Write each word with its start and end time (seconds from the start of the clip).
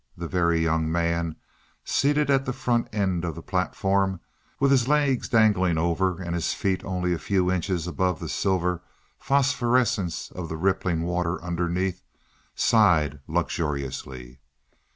The 0.17 0.27
Very 0.27 0.59
Young 0.63 0.91
Man, 0.91 1.35
seated 1.85 2.31
at 2.31 2.45
the 2.45 2.53
front 2.53 2.87
end 2.91 3.23
of 3.23 3.35
the 3.35 3.43
platform 3.43 4.19
with 4.59 4.71
his 4.71 4.87
legs 4.87 5.29
dangling 5.29 5.77
over 5.77 6.19
and 6.19 6.33
his 6.33 6.55
feet 6.55 6.83
only 6.83 7.13
a 7.13 7.19
few 7.19 7.51
inches 7.51 7.85
above 7.85 8.19
the 8.19 8.27
silver 8.27 8.81
phosphorescence 9.19 10.31
of 10.31 10.49
the 10.49 10.57
rippling 10.57 11.03
water 11.03 11.39
underneath, 11.43 12.01
sighed 12.55 13.19
luxuriously. 13.27 14.39